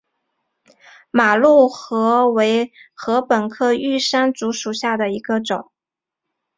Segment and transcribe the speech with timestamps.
[1.11, 5.71] 马鹿竹为禾本科玉山竹属下的一个种。